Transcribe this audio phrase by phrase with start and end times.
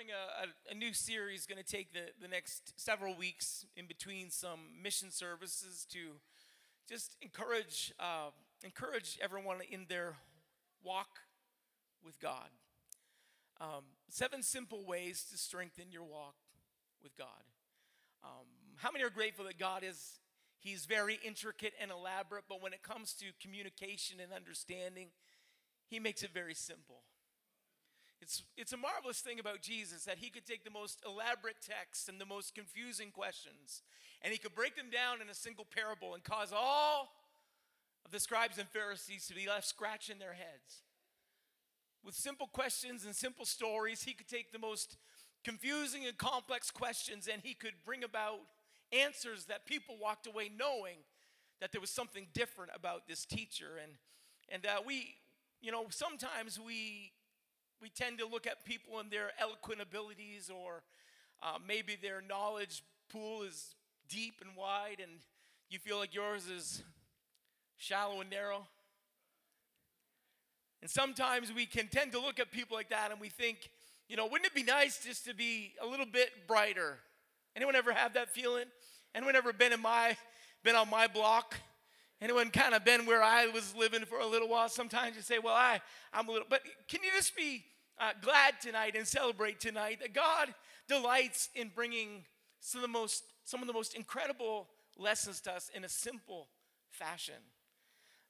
[0.00, 3.86] starting a, a, a new series going to take the, the next several weeks in
[3.86, 5.98] between some mission services to
[6.88, 8.30] just encourage uh,
[8.64, 10.16] encourage everyone in their
[10.82, 11.18] walk
[12.04, 12.48] with God.
[13.60, 16.36] Um, seven simple ways to strengthen your walk
[17.02, 17.44] with God.
[18.24, 18.46] Um,
[18.76, 20.18] how many are grateful that God is
[20.60, 25.08] He's very intricate and elaborate, but when it comes to communication and understanding,
[25.88, 27.02] He makes it very simple.
[28.20, 32.08] It's, it's a marvelous thing about Jesus that he could take the most elaborate texts
[32.08, 33.82] and the most confusing questions,
[34.22, 37.08] and he could break them down in a single parable and cause all
[38.04, 40.82] of the scribes and Pharisees to be left scratching their heads.
[42.04, 44.96] With simple questions and simple stories, he could take the most
[45.44, 48.40] confusing and complex questions and he could bring about
[48.92, 50.96] answers that people walked away knowing
[51.60, 53.78] that there was something different about this teacher.
[53.82, 53.92] And,
[54.48, 55.14] and uh, we,
[55.60, 57.12] you know, sometimes we
[57.80, 60.82] we tend to look at people and their eloquent abilities, or
[61.42, 63.74] uh, maybe their knowledge pool is
[64.08, 65.12] deep and wide, and
[65.68, 66.82] you feel like yours is
[67.76, 68.66] shallow and narrow.
[70.82, 73.70] And sometimes we can tend to look at people like that and we think,
[74.08, 76.98] you know, wouldn't it be nice just to be a little bit brighter?
[77.54, 78.64] Anyone ever have that feeling?
[79.14, 80.16] Anyone ever been in my
[80.62, 81.56] been on my block?
[82.20, 84.68] Anyone kind of been where I was living for a little while?
[84.68, 85.80] Sometimes you say, well, I,
[86.12, 87.64] I'm a little, but can you just be
[87.98, 90.54] uh, glad tonight and celebrate tonight that God
[90.88, 92.24] delights in bringing
[92.60, 96.48] some of the most, some of the most incredible lessons to us in a simple
[96.90, 97.42] fashion.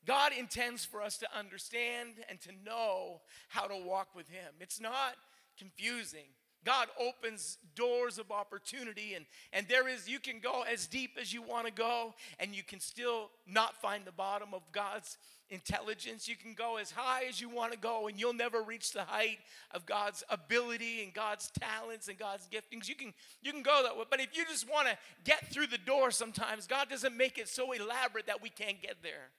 [0.07, 4.55] God intends for us to understand and to know how to walk with Him.
[4.61, 5.17] It's not
[5.59, 6.29] confusing.
[6.65, 11.33] God opens doors of opportunity, and, and there is, you can go as deep as
[11.33, 15.17] you want to go, and you can still not find the bottom of God's
[15.49, 16.29] intelligence.
[16.29, 19.05] You can go as high as you want to go, and you'll never reach the
[19.05, 19.39] height
[19.73, 22.89] of God's ability and God's talents and God's giftings.
[22.89, 25.69] You can, you can go that way, but if you just want to get through
[25.69, 29.31] the door sometimes, God doesn't make it so elaborate that we can't get there.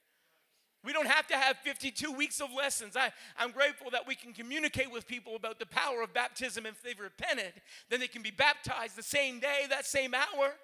[0.84, 2.96] We don't have to have 52 weeks of lessons.
[2.96, 6.66] I, I'm grateful that we can communicate with people about the power of baptism.
[6.66, 7.52] If they've repented,
[7.88, 10.54] then they can be baptized the same day, that same hour.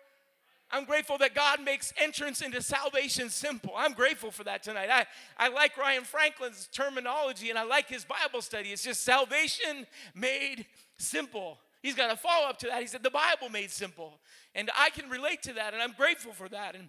[0.70, 3.72] I'm grateful that God makes entrance into salvation simple.
[3.76, 4.90] I'm grateful for that tonight.
[4.90, 5.06] I,
[5.38, 8.70] I like Ryan Franklin's terminology and I like his Bible study.
[8.70, 10.66] It's just salvation made
[10.98, 11.58] simple.
[11.82, 12.80] He's got a follow up to that.
[12.80, 14.18] He said, The Bible made simple.
[14.54, 16.74] And I can relate to that, and I'm grateful for that.
[16.74, 16.88] And,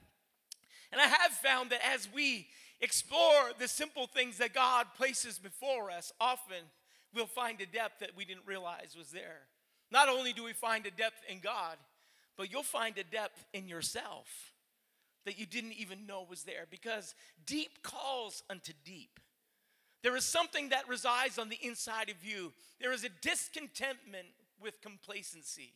[0.92, 2.48] and I have found that as we
[2.82, 6.64] explore the simple things that God places before us, often
[7.14, 9.48] we'll find a depth that we didn't realize was there.
[9.92, 11.78] Not only do we find a depth in God,
[12.38, 14.54] but you'll find a depth in yourself
[15.26, 19.20] that you didn't even know was there because deep calls unto deep.
[20.02, 22.54] There is something that resides on the inside of you.
[22.80, 24.28] There is a discontentment
[24.62, 25.74] with complacency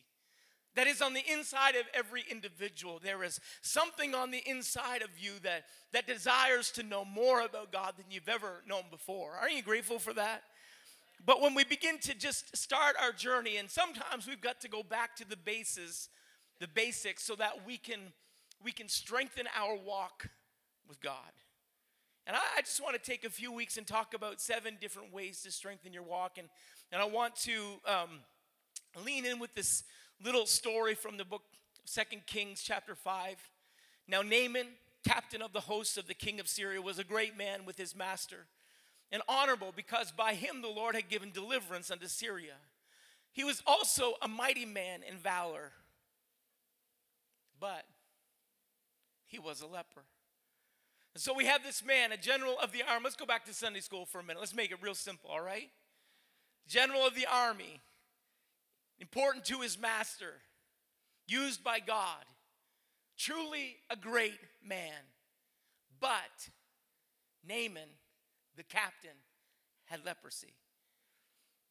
[0.76, 3.00] that is on the inside of every individual.
[3.02, 7.72] There is something on the inside of you that, that desires to know more about
[7.72, 9.32] God than you've ever known before.
[9.40, 10.42] Aren't you grateful for that?
[11.24, 14.82] But when we begin to just start our journey, and sometimes we've got to go
[14.82, 16.08] back to the bases,
[16.60, 18.12] the basics, so that we can
[18.62, 20.28] we can strengthen our walk
[20.88, 21.32] with God.
[22.26, 25.12] And I, I just want to take a few weeks and talk about seven different
[25.12, 26.38] ways to strengthen your walk.
[26.38, 26.48] And,
[26.90, 27.52] and I want to
[27.86, 28.20] um,
[29.04, 29.84] lean in with this
[30.24, 31.42] little story from the book
[31.84, 33.36] Second Kings, chapter 5.
[34.08, 34.68] Now, Naaman,
[35.06, 37.94] captain of the hosts of the king of Syria, was a great man with his
[37.94, 38.46] master,
[39.12, 42.54] and honorable because by him the Lord had given deliverance unto Syria.
[43.32, 45.72] He was also a mighty man in valor,
[47.60, 47.84] but
[49.26, 50.04] he was a leper.
[51.12, 53.04] And so we have this man, a general of the army.
[53.04, 54.40] Let's go back to Sunday school for a minute.
[54.40, 55.70] Let's make it real simple, all right?
[56.66, 57.82] General of the army
[59.00, 60.34] important to his master,
[61.26, 62.24] used by God,
[63.18, 64.92] truly a great man.
[66.00, 66.48] But
[67.46, 67.88] Naaman,
[68.56, 69.16] the captain,
[69.86, 70.54] had leprosy.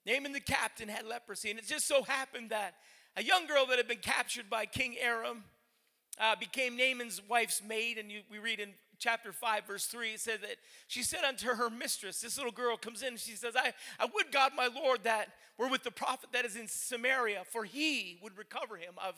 [0.06, 1.50] Naaman, the captain, had leprosy.
[1.50, 2.76] And it just so happened that
[3.16, 5.44] a young girl that had been captured by King Aram
[6.19, 7.98] uh, became Naaman's wife's maid.
[7.98, 8.69] And you, we read in
[9.04, 10.56] chapter 5, verse 3, it said that
[10.88, 14.08] she said unto her mistress, this little girl comes in and she says, I, I
[14.14, 15.28] would God, my Lord, that
[15.58, 19.16] were with the prophet that is in Samaria, for he would recover him of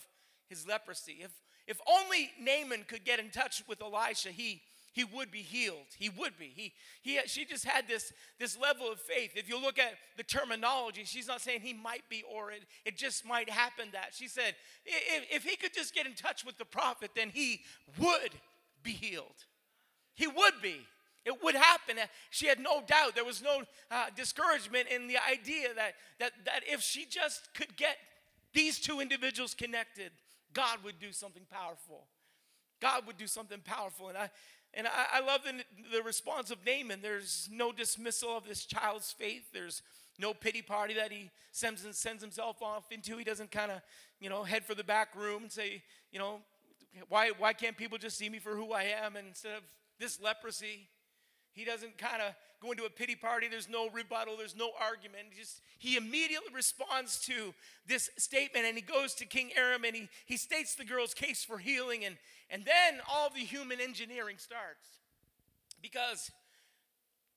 [0.49, 1.19] his leprosy.
[1.21, 1.31] If,
[1.67, 5.85] if only Naaman could get in touch with Elisha, he, he would be healed.
[5.99, 6.51] He would be.
[6.55, 6.73] He,
[7.03, 9.33] he, she just had this, this level of faith.
[9.35, 12.97] If you look at the terminology, she's not saying he might be or it, it
[12.97, 14.13] just might happen that.
[14.13, 17.61] She said, if, if he could just get in touch with the prophet, then he
[17.99, 18.31] would
[18.81, 19.45] be healed.
[20.15, 20.85] He would be.
[21.25, 21.95] It would happen.
[22.29, 23.15] She had no doubt.
[23.15, 27.75] There was no uh, discouragement in the idea that, that, that if she just could
[27.75, 27.97] get
[28.53, 30.11] these two individuals connected,
[30.53, 32.05] God would do something powerful.
[32.79, 34.09] God would do something powerful.
[34.09, 34.29] And I,
[34.75, 35.63] and I, I love the,
[35.97, 37.01] the response of Naaman.
[37.01, 39.51] There's no dismissal of this child's faith.
[39.51, 39.81] There's
[40.19, 43.17] no pity party that he sends sends himself off into.
[43.17, 43.81] He doesn't kind of,
[44.19, 45.81] you know, head for the back room and say,
[46.11, 46.39] you know,
[47.09, 49.63] why, why can't people just see me for who I am instead of
[49.99, 50.87] this leprosy?
[51.51, 53.47] He doesn't kind of go into a pity party.
[53.47, 54.35] There's no rebuttal.
[54.37, 55.27] There's no argument.
[55.31, 57.53] He just he immediately responds to
[57.87, 61.43] this statement and he goes to King Aram and he, he states the girl's case
[61.43, 62.17] for healing and,
[62.49, 64.99] and then all the human engineering starts.
[65.81, 66.31] Because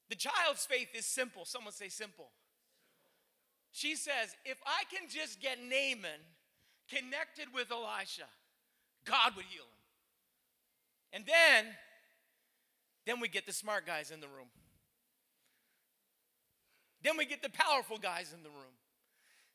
[0.08, 1.44] the child's faith is simple.
[1.44, 2.30] Someone say simple.
[3.72, 6.20] She says, if I can just get Naaman
[6.88, 8.24] connected with Elisha,
[9.04, 9.78] God would heal him.
[11.12, 11.66] And then
[13.08, 14.48] then we get the smart guys in the room.
[17.02, 18.76] Then we get the powerful guys in the room.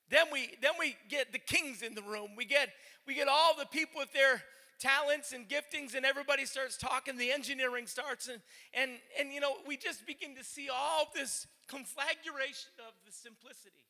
[0.10, 2.30] Then we then we get the kings in the room.
[2.36, 2.70] We get
[3.06, 4.42] we get all the people with their
[4.80, 8.42] talents and giftings and everybody starts talking the engineering starts and
[8.74, 13.86] and and you know we just begin to see all this conflagration of the simplicity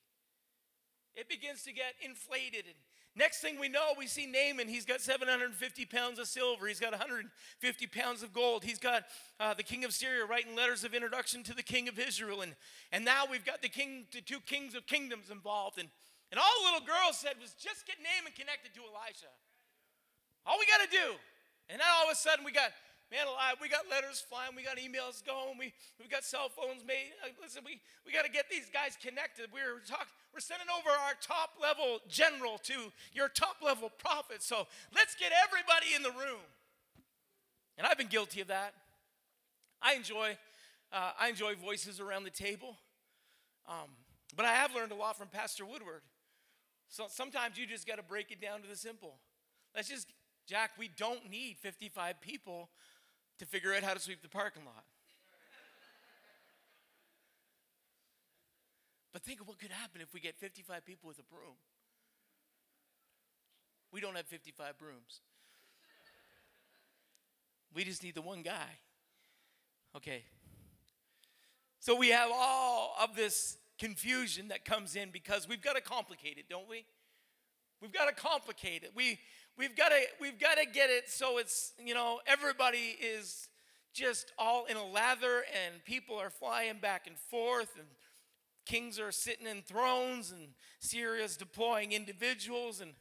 [1.16, 2.75] it begins to get inflated and
[3.15, 4.68] Next thing we know, we see Naaman.
[4.68, 6.65] He's got 750 pounds of silver.
[6.65, 8.63] He's got 150 pounds of gold.
[8.63, 9.04] He's got
[9.39, 12.42] uh, the king of Syria writing letters of introduction to the king of Israel.
[12.42, 12.56] And,
[12.92, 15.77] and now we've got the king, the two kings of kingdoms involved.
[15.77, 15.89] And,
[16.31, 19.30] and all the little girl said was just get Naaman connected to Elisha.
[20.48, 21.13] All we got to do.
[21.69, 22.71] And then all of a sudden we got
[23.13, 25.69] man alive, we got letters flying, we got emails going, we,
[26.01, 27.13] we got cell phones made.
[27.38, 29.54] listen, we, we got to get these guys connected.
[29.54, 34.42] We're talking, we're sending over our top level general to your top level prophet.
[34.42, 34.65] So
[34.95, 36.42] let's get everybody in the room.
[37.77, 38.74] And I've been guilty of that.
[39.80, 40.36] I enjoy,
[40.92, 42.77] uh, I enjoy voices around the table.
[43.69, 43.94] Um,
[44.36, 46.01] but I have learned a lot from Pastor Woodward.
[46.89, 49.18] So sometimes you just got to break it down to the simple.
[49.75, 50.07] Let's just,
[50.48, 52.69] Jack, we don't need 55 people
[53.39, 54.83] to figure out how to sweep the parking lot.
[59.13, 61.56] but think of what could happen if we get 55 people with a broom.
[63.91, 65.21] We don't have 55 brooms.
[67.74, 68.80] We just need the one guy.
[69.95, 70.24] Okay.
[71.80, 76.38] So we have all of this confusion that comes in because we've got to complicate
[76.38, 76.85] it, don't we?
[77.81, 78.91] We've got to complicate it.
[78.95, 79.19] We
[79.58, 83.50] we've got to we've got to get it so it's you know everybody is
[83.94, 87.88] just all in a lather and people are flying back and forth and
[88.66, 92.92] kings are sitting in thrones and Syria's deploying individuals and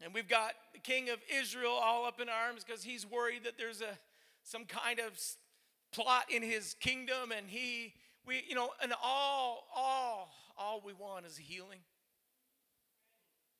[0.00, 3.58] and we've got the king of Israel all up in arms because he's worried that
[3.58, 3.98] there's a
[4.44, 5.20] some kind of
[5.92, 7.92] plot in his kingdom and he
[8.26, 11.80] we you know and all all all we want is healing.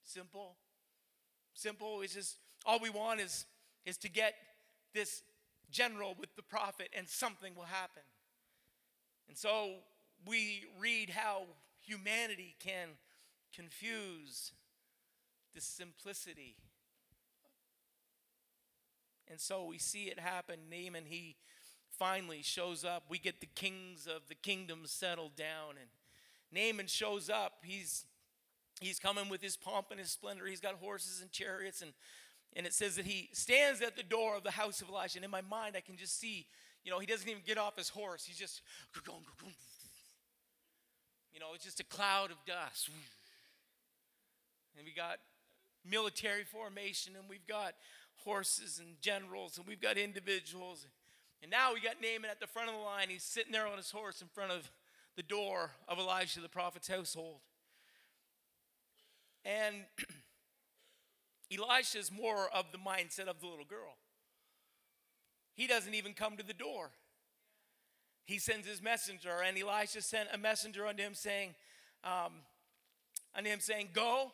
[0.04, 0.56] Simple
[1.58, 2.00] simple.
[2.02, 3.46] It's just all we want is,
[3.84, 4.34] is to get
[4.94, 5.22] this
[5.70, 8.02] general with the prophet and something will happen.
[9.28, 9.74] And so
[10.26, 11.42] we read how
[11.80, 12.88] humanity can
[13.54, 14.52] confuse
[15.54, 16.56] the simplicity.
[19.30, 20.56] And so we see it happen.
[20.70, 21.36] Naaman, he
[21.98, 23.04] finally shows up.
[23.08, 25.74] We get the kings of the kingdom settled down.
[25.78, 25.90] And
[26.50, 27.54] Naaman shows up.
[27.62, 28.06] He's
[28.80, 30.46] He's coming with his pomp and his splendor.
[30.46, 31.82] He's got horses and chariots.
[31.82, 31.92] And,
[32.54, 35.18] and it says that he stands at the door of the house of Elisha.
[35.18, 36.46] And in my mind, I can just see,
[36.84, 38.24] you know, he doesn't even get off his horse.
[38.24, 38.62] He's just,
[41.32, 42.90] you know, it's just a cloud of dust.
[44.76, 45.18] And we got
[45.84, 47.74] military formation, and we've got
[48.24, 50.86] horses and generals, and we've got individuals.
[51.42, 53.08] And now we got Naaman at the front of the line.
[53.08, 54.70] He's sitting there on his horse in front of
[55.16, 57.40] the door of Elijah the prophet's household.
[59.44, 59.76] And
[61.52, 63.96] Elisha is more of the mindset of the little girl.
[65.54, 66.90] He doesn't even come to the door.
[68.24, 71.54] He sends his messenger, and Elisha sent a messenger unto him saying,
[72.04, 72.32] um,
[73.34, 74.32] unto him saying, Go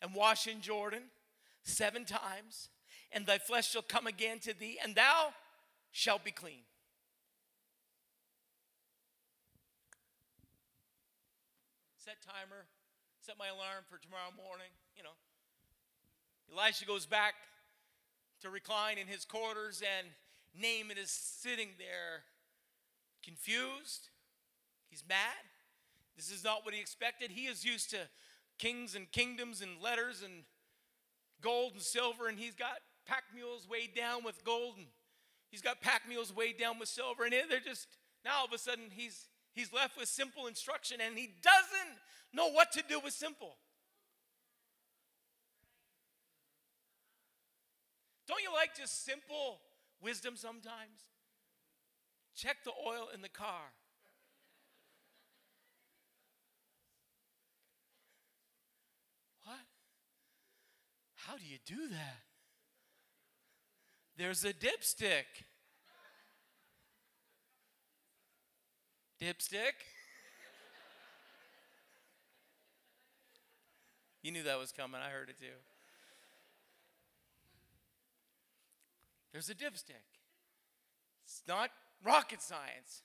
[0.00, 1.02] and wash in Jordan
[1.62, 2.70] seven times,
[3.12, 5.28] and thy flesh shall come again to thee, and thou
[5.92, 6.62] shalt be clean.
[11.98, 12.64] Set timer,
[13.28, 15.12] set my alarm for tomorrow morning, you know.
[16.50, 17.34] Elisha goes back
[18.40, 20.06] to recline in his quarters, and
[20.56, 22.24] Naaman is sitting there
[23.22, 24.08] confused.
[24.88, 25.44] He's mad.
[26.16, 27.30] This is not what he expected.
[27.30, 27.98] He is used to
[28.58, 30.44] kings and kingdoms and letters and
[31.42, 34.86] gold and silver, and he's got pack mules weighed down with gold and
[35.50, 37.88] He's got pack mules weighed down with silver, and they're just
[38.24, 41.98] now all of a sudden he's he's left with simple instruction, and he doesn't
[42.32, 43.56] know what to do with simple.
[48.26, 49.60] Don't you like just simple
[50.02, 51.08] wisdom sometimes?
[52.36, 53.72] Check the oil in the car.
[59.44, 59.56] What?
[61.14, 62.22] How do you do that?
[64.18, 65.24] There's a dipstick.
[69.20, 69.97] Dipstick?
[74.28, 75.00] You knew that was coming.
[75.02, 75.56] I heard it too.
[79.32, 80.04] There's a dipstick.
[81.24, 81.70] It's not
[82.04, 83.04] rocket science.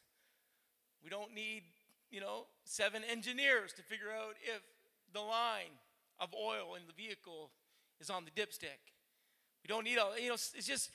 [1.02, 1.64] We don't need,
[2.12, 4.64] you know, seven engineers to figure out if
[5.14, 5.80] the line
[6.20, 7.52] of oil in the vehicle
[8.02, 8.92] is on the dipstick.
[9.64, 10.90] We don't need all, you know, it's just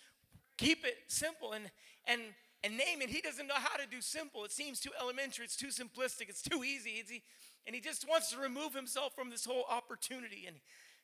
[0.59, 1.71] keep it simple and
[2.07, 2.21] and
[2.63, 3.09] and Naaman.
[3.09, 4.45] He doesn't know how to do simple.
[4.45, 5.47] It seems too elementary.
[5.47, 6.29] It's too simplistic.
[6.29, 7.01] It's too easy.
[7.01, 7.13] It's,
[7.69, 10.45] and he just wants to remove himself from this whole opportunity.
[10.47, 10.57] And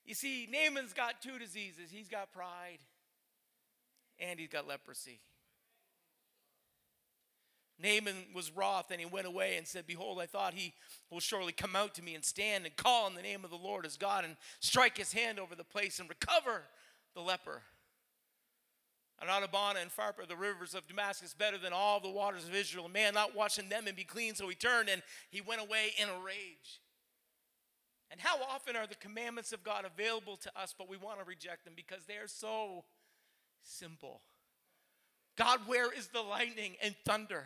[0.07, 1.91] you see, Naaman's got two diseases.
[1.91, 2.79] He's got pride,
[4.19, 5.21] and he's got leprosy.
[7.79, 10.73] Naaman was wroth and he went away and said, Behold, I thought he
[11.11, 13.57] will surely come out to me and stand and call on the name of the
[13.57, 16.63] Lord as God and strike his hand over the place and recover
[17.15, 17.61] the leper.
[19.21, 22.89] And Abana and Pharpar, the rivers of Damascus, better than all the waters of Israel.
[22.89, 26.09] Man not watching them and be clean, so he turned and he went away in
[26.09, 26.81] a rage.
[28.11, 31.25] And how often are the commandments of God available to us, but we want to
[31.25, 32.85] reject them because they are so
[33.63, 34.21] simple?
[35.37, 37.45] God, where is the lightning and thunder?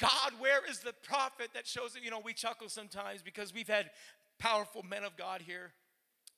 [0.00, 2.02] God, where is the prophet that shows it?
[2.02, 3.90] You know, we chuckle sometimes because we've had
[4.38, 5.72] powerful men of God here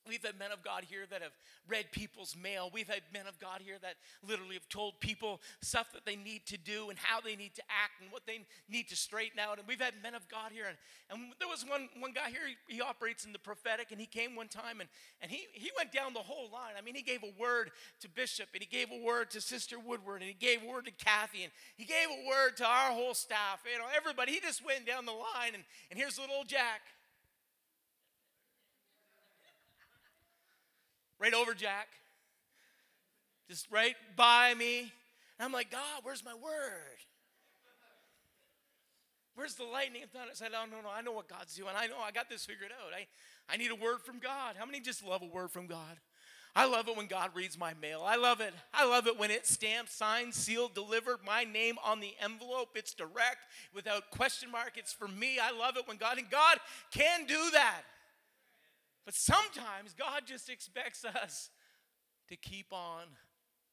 [0.09, 1.33] We've had men of God here that have
[1.69, 2.71] read people's mail.
[2.73, 3.95] We've had men of God here that
[4.26, 7.62] literally have told people stuff that they need to do and how they need to
[7.69, 9.59] act and what they need to straighten out.
[9.59, 10.64] And we've had men of God here.
[10.66, 10.76] And,
[11.11, 14.07] and there was one, one guy here, he, he operates in the prophetic, and he
[14.07, 14.88] came one time and,
[15.21, 16.75] and he, he went down the whole line.
[16.78, 19.78] I mean, he gave a word to Bishop, and he gave a word to Sister
[19.78, 22.90] Woodward, and he gave a word to Kathy, and he gave a word to our
[22.92, 23.62] whole staff.
[23.71, 24.33] You know, everybody.
[24.33, 26.80] He just went down the line, and, and here's little Jack.
[31.21, 31.89] Right over Jack,
[33.49, 34.81] just right by me.
[34.81, 36.99] And I'm like, God, where's my word?
[39.35, 40.31] Where's the lightning thunder?
[40.33, 41.71] I said, Oh, no, no, I know what God's doing.
[41.77, 42.93] I know I got this figured out.
[42.95, 43.07] I,
[43.53, 44.57] I need a word from God.
[44.59, 45.99] How many just love a word from God?
[46.55, 48.03] I love it when God reads my mail.
[48.05, 48.53] I love it.
[48.75, 52.71] I love it when it's stamped, signed, sealed, delivered, my name on the envelope.
[52.75, 53.39] It's direct,
[53.73, 54.73] without question mark.
[54.75, 55.39] It's for me.
[55.39, 56.59] I love it when God, and God
[56.91, 57.83] can do that.
[59.11, 61.50] But sometimes God just expects us
[62.29, 63.02] to keep on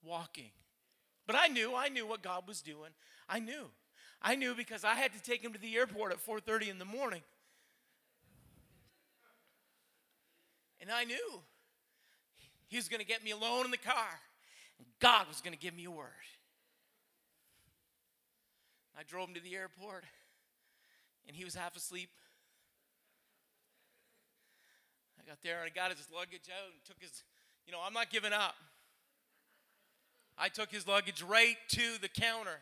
[0.02, 0.50] walking.
[1.28, 2.90] But I knew, I knew what God was doing.
[3.30, 3.66] I knew.
[4.20, 6.86] I knew because I had to take him to the airport at 4:30 in the
[6.86, 7.22] morning.
[10.82, 11.44] And I knew
[12.66, 14.20] he was going to get me alone in the car.
[14.80, 16.08] And God was going to give me a word.
[18.98, 20.04] I drove him to the airport,
[21.28, 22.10] and he was half asleep.
[25.28, 27.24] Got there and I got his luggage out and took his,
[27.66, 28.56] you know, I'm not giving up.
[30.38, 32.62] I took his luggage right to the counter.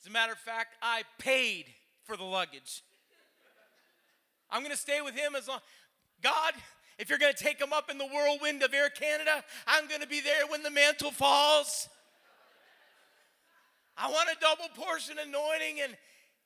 [0.00, 1.66] As a matter of fact, I paid
[2.04, 2.84] for the luggage.
[4.50, 5.58] I'm going to stay with him as long.
[6.22, 6.52] God,
[6.96, 10.00] if you're going to take him up in the whirlwind of Air Canada, I'm going
[10.00, 11.88] to be there when the mantle falls.
[13.96, 15.96] I want a double portion anointing, and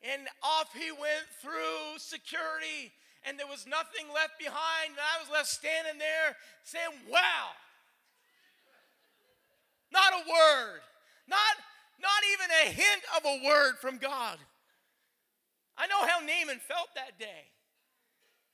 [0.03, 2.93] and off he went through security
[3.27, 7.55] and there was nothing left behind, and I was left standing there saying, Wow.
[9.91, 10.81] Not a word,
[11.27, 11.55] not,
[11.97, 14.37] not even a hint of a word from God.
[15.79, 17.49] I know how Naaman felt that day.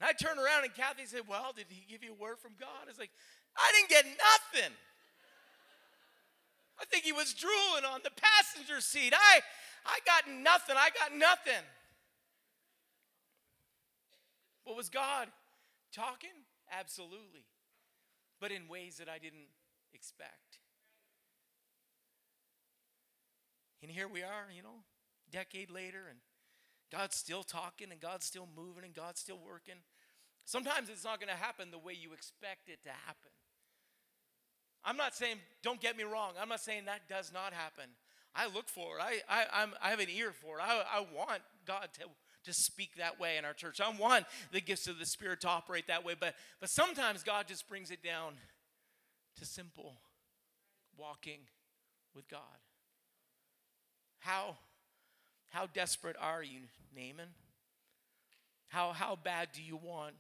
[0.00, 2.52] And I turned around and Kathy said, Well, did he give you a word from
[2.61, 2.85] God?
[2.85, 3.11] I was like,
[3.56, 4.73] I didn't get nothing.
[6.80, 9.14] I think he was drooling on the passenger seat.
[9.14, 9.40] I,
[9.87, 10.76] I got nothing.
[10.76, 11.62] I got nothing.
[14.64, 15.28] But was God
[15.92, 16.30] talking?
[16.73, 17.44] Absolutely.
[18.40, 19.49] But in ways that I didn't
[19.92, 20.59] expect.
[23.83, 24.83] And here we are, you know,
[25.30, 26.18] decade later, and
[26.90, 29.75] God's still talking, and God's still moving, and God's still working.
[30.47, 33.30] Sometimes it's not going to happen the way you expect it to happen.
[34.85, 37.90] I'm not saying, don't get me wrong, I'm not saying that does not happen.
[38.35, 39.02] I look for it.
[39.02, 40.62] I, I, I'm, I have an ear for it.
[40.62, 42.06] I, I want God to
[42.44, 43.80] to speak that way in our church.
[43.80, 47.46] I want the gifts of the Spirit to operate that way, but, but sometimes God
[47.48, 48.34] just brings it down
[49.38, 49.94] to simple
[50.96, 51.40] walking
[52.14, 52.40] with God.
[54.18, 54.56] How,
[55.50, 56.60] how desperate are you,
[56.94, 57.28] Naaman?
[58.68, 60.14] How, how bad do you want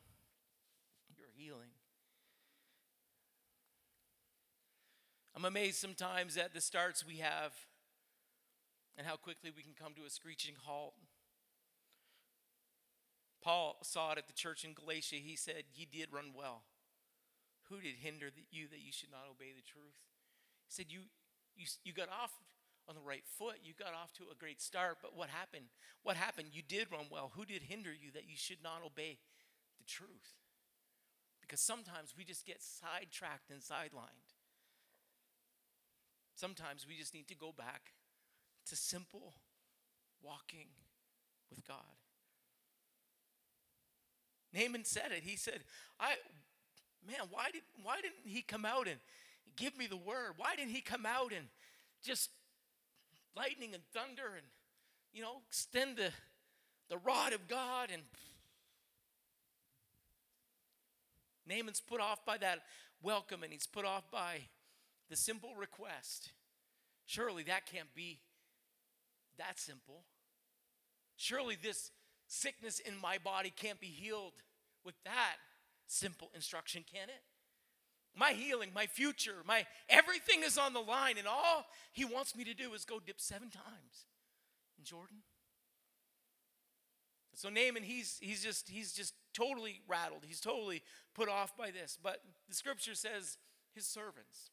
[1.16, 1.70] your healing?
[5.36, 7.52] I'm amazed sometimes at the starts we have
[8.96, 10.94] and how quickly we can come to a screeching halt.
[13.44, 15.16] Paul saw it at the church in Galatia.
[15.16, 16.62] He said, Ye did run well.
[17.68, 20.00] Who did hinder you that you should not obey the truth?
[20.66, 21.00] He said, You,
[21.54, 22.32] you, you got off
[22.88, 23.56] on the right foot.
[23.62, 25.66] You got off to a great start, but what happened?
[26.02, 26.48] What happened?
[26.52, 27.32] You did run well.
[27.36, 29.18] Who did hinder you that you should not obey
[29.78, 30.40] the truth?
[31.40, 34.32] Because sometimes we just get sidetracked and sidelined.
[36.34, 37.92] Sometimes we just need to go back
[38.66, 39.34] to simple
[40.22, 40.68] walking
[41.50, 42.03] with God.
[44.54, 45.22] Naaman said it.
[45.24, 45.60] He said,
[45.98, 46.14] I
[47.06, 48.98] man, why did why didn't he come out and
[49.56, 50.32] give me the word?
[50.36, 51.46] Why didn't he come out and
[52.02, 52.30] just
[53.36, 54.46] lightning and thunder and
[55.12, 56.10] you know extend the
[56.88, 58.02] the rod of God and
[61.46, 62.60] Naaman's put off by that
[63.02, 64.40] welcome and he's put off by
[65.10, 66.30] the simple request.
[67.06, 68.20] Surely that can't be
[69.36, 70.04] that simple.
[71.16, 71.90] Surely this
[72.26, 74.32] sickness in my body can't be healed
[74.84, 75.36] with that
[75.86, 77.22] simple instruction, can it?
[78.16, 82.44] My healing, my future, my everything is on the line, and all he wants me
[82.44, 84.06] to do is go dip seven times
[84.78, 85.18] in Jordan.
[87.34, 90.22] So Naaman, he's he's just he's just totally rattled.
[90.26, 90.82] He's totally
[91.14, 91.98] put off by this.
[92.00, 93.36] But the scripture says
[93.74, 94.50] his servants.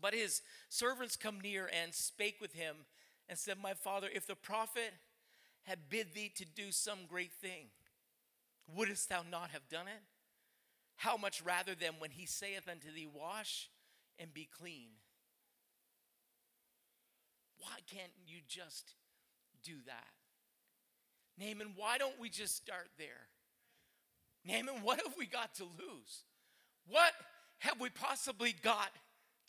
[0.00, 2.76] But his servants come near and spake with him
[3.28, 4.92] and said, My father, if the prophet
[5.66, 7.66] had bid thee to do some great thing,
[8.74, 10.02] wouldst thou not have done it?
[10.96, 13.68] How much rather than when he saith unto thee, Wash
[14.18, 14.88] and be clean?
[17.58, 18.94] Why can't you just
[19.62, 20.06] do that?
[21.38, 23.28] Naaman, why don't we just start there?
[24.46, 26.24] Naaman, what have we got to lose?
[26.88, 27.12] What
[27.58, 28.90] have we possibly got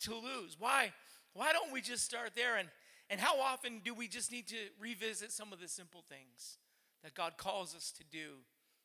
[0.00, 0.56] to lose?
[0.58, 0.92] Why,
[1.32, 2.56] why don't we just start there?
[2.56, 2.68] And,
[3.10, 6.58] and how often do we just need to revisit some of the simple things
[7.02, 8.42] that God calls us to do?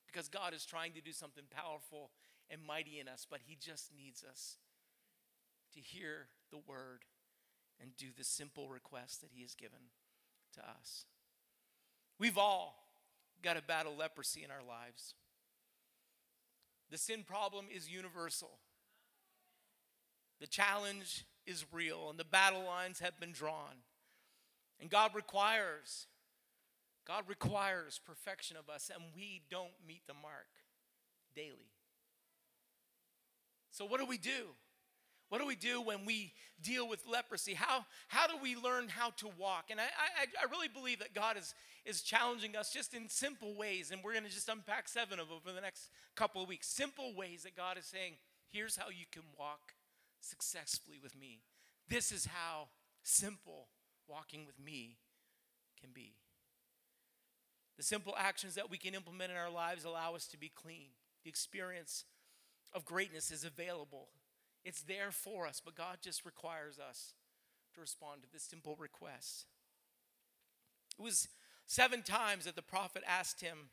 [0.07, 2.11] Because God is trying to do something powerful
[2.49, 4.57] and mighty in us, but He just needs us
[5.73, 7.05] to hear the word
[7.81, 9.89] and do the simple request that He has given
[10.53, 11.05] to us.
[12.19, 12.75] We've all
[13.41, 15.15] got to battle leprosy in our lives.
[16.91, 18.51] The sin problem is universal.
[20.39, 23.81] The challenge is real, and the battle lines have been drawn.
[24.83, 26.07] And God requires,
[27.07, 30.49] God requires perfection of us, and we don't meet the mark
[31.33, 31.71] daily.
[33.71, 34.49] So, what do we do?
[35.29, 37.53] What do we do when we deal with leprosy?
[37.53, 39.67] How, how do we learn how to walk?
[39.69, 43.55] And I, I, I really believe that God is, is challenging us just in simple
[43.55, 43.89] ways.
[43.89, 46.67] And we're going to just unpack seven of them over the next couple of weeks.
[46.67, 48.15] Simple ways that God is saying,
[48.51, 49.75] here's how you can walk
[50.19, 51.39] successfully with me.
[51.87, 52.67] This is how
[53.01, 53.69] simple
[54.07, 54.97] walking with me
[55.79, 56.13] can be.
[57.77, 60.89] The simple actions that we can implement in our lives allow us to be clean.
[61.23, 62.05] The experience
[62.73, 64.09] of greatness is available,
[64.65, 67.13] it's there for us, but God just requires us
[67.75, 69.45] to respond to this simple request.
[70.97, 71.27] It was
[71.65, 73.69] seven times that the prophet asked him,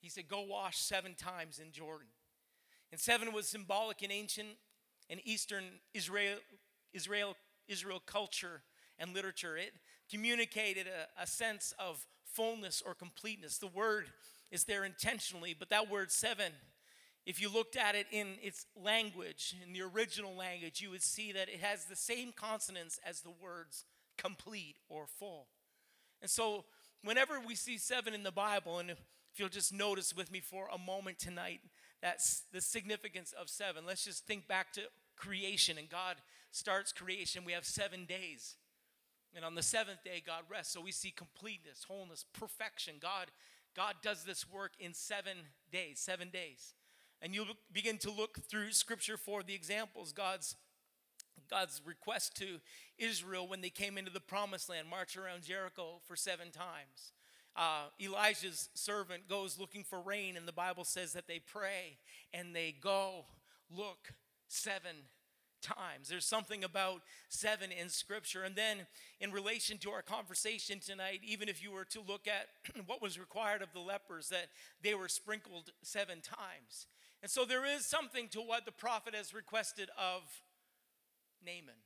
[0.00, 2.08] he said, Go wash seven times in Jordan.
[2.90, 4.48] And seven was symbolic in ancient
[5.08, 6.38] and Eastern Israel,
[6.92, 7.36] Israel,
[7.68, 8.62] Israel culture
[9.02, 9.56] and literature.
[9.56, 9.72] It
[10.10, 13.58] communicated a, a sense of fullness or completeness.
[13.58, 14.06] The word
[14.50, 16.52] is there intentionally, but that word seven
[17.24, 21.32] if you looked at it in its language, in the original language, you would see
[21.32, 23.84] that it has the same consonants as the words
[24.18, 25.46] complete or full.
[26.20, 26.64] And so,
[27.04, 28.98] whenever we see seven in the Bible, and if
[29.36, 31.60] you'll just notice with me for a moment tonight,
[32.00, 33.86] that's the significance of seven.
[33.86, 34.82] Let's just think back to
[35.16, 36.16] creation, and God
[36.50, 37.44] starts creation.
[37.44, 38.56] We have seven days.
[39.34, 40.72] And on the seventh day, God rests.
[40.72, 42.94] So we see completeness, wholeness, perfection.
[43.00, 43.28] God,
[43.74, 45.36] God does this work in seven
[45.70, 46.74] days, seven days
[47.22, 50.56] and you'll begin to look through scripture for the examples god's
[51.48, 52.60] god's request to
[52.98, 57.12] israel when they came into the promised land march around jericho for seven times
[57.54, 61.98] uh, elijah's servant goes looking for rain and the bible says that they pray
[62.34, 63.24] and they go
[63.74, 64.14] look
[64.48, 64.96] seven
[65.62, 66.08] times.
[66.08, 68.42] There's something about seven in Scripture.
[68.42, 68.86] And then,
[69.20, 72.48] in relation to our conversation tonight, even if you were to look at
[72.86, 74.48] what was required of the lepers, that
[74.82, 76.86] they were sprinkled seven times.
[77.22, 80.22] And so there is something to what the prophet has requested of
[81.44, 81.80] Naaman.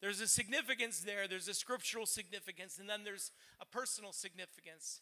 [0.00, 5.00] There's a significance there, there's a scriptural significance, and then there's a personal significance.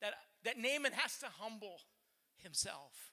[0.00, 1.80] That, that Naaman has to humble
[2.36, 3.12] himself.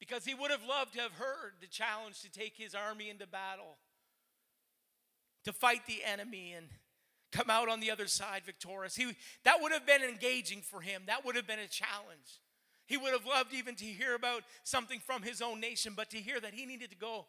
[0.00, 3.26] Because he would have loved to have heard the challenge to take his army into
[3.26, 3.78] battle,
[5.44, 6.66] to fight the enemy and
[7.32, 8.94] come out on the other side victorious.
[8.94, 9.12] He,
[9.44, 12.40] that would have been engaging for him, that would have been a challenge.
[12.86, 16.18] He would have loved even to hear about something from his own nation, but to
[16.18, 17.26] hear that he needed to go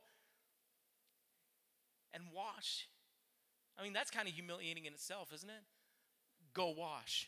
[2.14, 2.88] and wash.
[3.80, 5.64] I mean, that's kind of humiliating in itself, isn't it?
[6.54, 7.28] Go wash.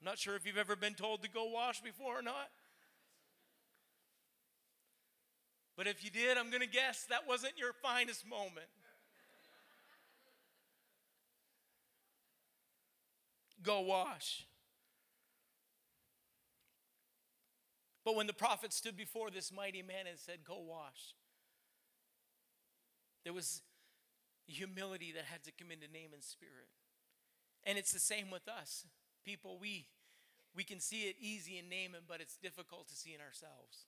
[0.00, 2.48] I'm not sure if you've ever been told to go wash before or not.
[5.76, 8.66] But if you did, I'm going to guess that wasn't your finest moment.
[13.62, 14.44] Go wash.
[18.04, 21.14] But when the prophet stood before this mighty man and said, Go wash,
[23.24, 23.62] there was
[24.46, 26.68] humility that had to come into name and spirit.
[27.64, 28.84] And it's the same with us.
[29.24, 29.86] People, we,
[30.54, 33.86] we can see it easy in Naaman, but it's difficult to see in ourselves.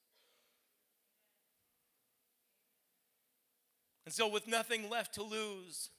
[4.05, 5.91] And so, with nothing left to lose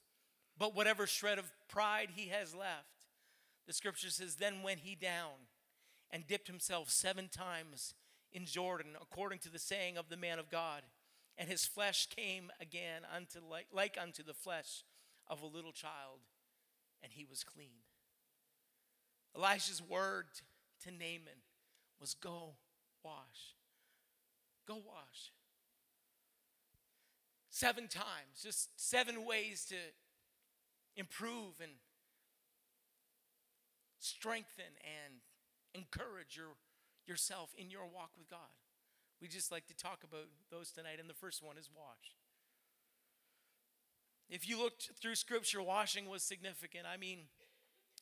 [0.57, 3.07] but whatever shred of pride he has left,
[3.67, 5.47] the scripture says, Then went he down
[6.11, 7.93] and dipped himself seven times
[8.31, 10.83] in Jordan, according to the saying of the man of God
[11.37, 14.83] and his flesh came again unto like, like unto the flesh
[15.27, 16.19] of a little child,
[17.03, 17.83] and he was clean.
[19.35, 20.27] Elijah's word
[20.83, 21.43] to Naaman
[21.99, 22.55] was go
[23.03, 23.55] wash.
[24.67, 25.31] Go wash.
[27.55, 29.77] Seven times, just seven ways to
[30.97, 31.71] improve and
[33.97, 35.13] strengthen and
[35.73, 36.57] encourage your,
[37.07, 38.51] yourself in your walk with God.
[39.21, 42.17] We just like to talk about those tonight, and the first one is wash.
[44.29, 46.83] If you looked through scripture, washing was significant.
[46.93, 47.19] I mean,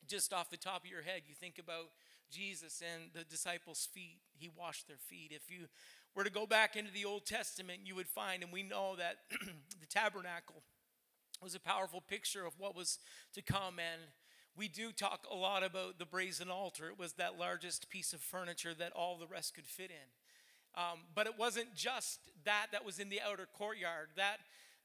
[0.08, 1.90] just off the top of your head, you think about
[2.28, 4.18] Jesus and the disciples' feet.
[4.36, 5.30] He washed their feet.
[5.30, 5.68] If you
[6.14, 9.16] were to go back into the Old Testament, you would find, and we know that
[9.30, 10.62] the tabernacle
[11.42, 12.98] was a powerful picture of what was
[13.34, 13.78] to come.
[13.78, 14.02] And
[14.56, 16.88] we do talk a lot about the brazen altar.
[16.88, 20.80] It was that largest piece of furniture that all the rest could fit in.
[20.80, 24.08] Um, but it wasn't just that that was in the outer courtyard.
[24.16, 24.38] That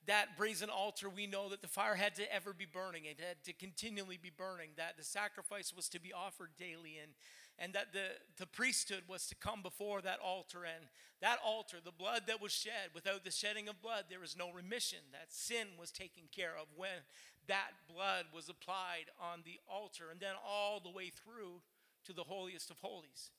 [0.07, 3.05] that brazen altar, we know that the fire had to ever be burning.
[3.05, 4.69] It had to continually be burning.
[4.77, 7.11] That the sacrifice was to be offered daily, and
[7.59, 10.63] and that the the priesthood was to come before that altar.
[10.63, 10.85] And
[11.21, 14.51] that altar, the blood that was shed, without the shedding of blood, there was no
[14.51, 14.99] remission.
[15.11, 17.03] That sin was taken care of when
[17.47, 21.61] that blood was applied on the altar, and then all the way through
[22.05, 23.31] to the holiest of holies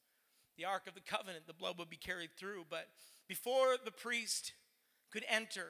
[0.60, 2.66] the Ark of the Covenant, the blood would be carried through.
[2.68, 2.88] But
[3.26, 4.52] before the priest
[5.10, 5.68] could enter,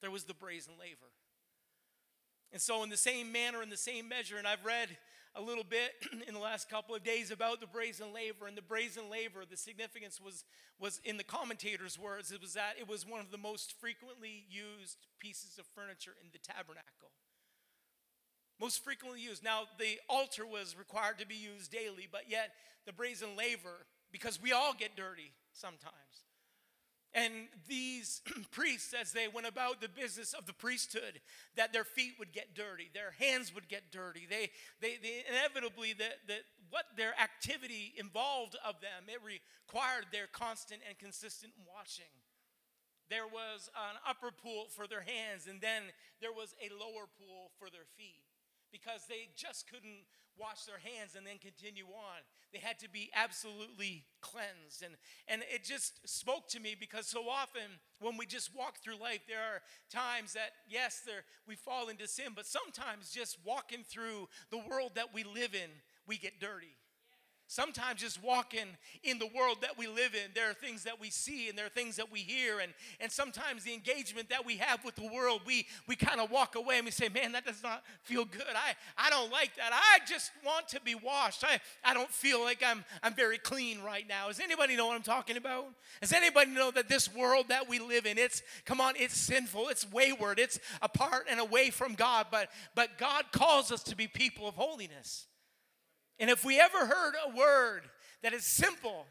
[0.00, 1.12] there was the brazen laver.
[2.52, 4.88] And so, in the same manner, in the same measure, and I've read
[5.36, 5.92] a little bit
[6.28, 9.56] in the last couple of days about the brazen laver and the brazen laver the
[9.56, 10.44] significance was
[10.78, 14.44] was in the commentators words it was that it was one of the most frequently
[14.48, 17.10] used pieces of furniture in the tabernacle
[18.60, 22.52] most frequently used now the altar was required to be used daily but yet
[22.86, 25.92] the brazen laver because we all get dirty sometimes.
[27.14, 27.32] And
[27.68, 31.20] these priests, as they went about the business of the priesthood,
[31.56, 34.26] that their feet would get dirty, their hands would get dirty.
[34.28, 34.50] They,
[34.80, 40.80] they, they inevitably, that, that what their activity involved of them, it required their constant
[40.88, 42.10] and consistent washing.
[43.10, 45.82] There was an upper pool for their hands, and then
[46.20, 48.24] there was a lower pool for their feet
[48.74, 50.02] because they just couldn't
[50.36, 52.18] wash their hands and then continue on.
[52.52, 54.82] They had to be absolutely cleansed.
[54.82, 54.94] And,
[55.28, 59.20] and it just spoke to me because so often when we just walk through life,
[59.28, 64.28] there are times that, yes, there, we fall into sin, but sometimes just walking through
[64.50, 65.70] the world that we live in,
[66.06, 66.74] we get dirty.
[67.54, 68.66] Sometimes just walking
[69.04, 71.66] in the world that we live in, there are things that we see and there
[71.66, 72.58] are things that we hear.
[72.58, 76.32] And, and sometimes the engagement that we have with the world, we, we kind of
[76.32, 78.42] walk away and we say, man, that does not feel good.
[78.56, 79.70] I, I don't like that.
[79.72, 81.44] I just want to be washed.
[81.44, 84.26] I, I don't feel like I'm, I'm very clean right now.
[84.26, 85.66] Does anybody know what I'm talking about?
[86.00, 89.68] Does anybody know that this world that we live in, it's, come on, it's sinful,
[89.68, 92.26] it's wayward, it's apart and away from God.
[92.32, 95.28] But, but God calls us to be people of holiness.
[96.18, 97.82] And if we ever heard a word
[98.22, 99.06] that is simple,